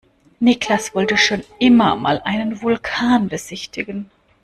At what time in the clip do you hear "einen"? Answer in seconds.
2.25-2.63